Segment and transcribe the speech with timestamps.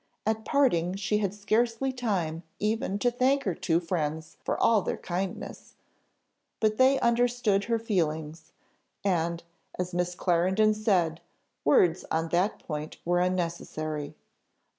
[0.25, 4.97] At parting she had scarcely time even to thank her two friends for all their
[4.97, 5.75] kindness,
[6.59, 8.51] but they understood her feelings,
[9.05, 9.43] and,
[9.77, 11.21] as Miss Clarendon said,
[11.63, 14.15] words on that point were unnecessary.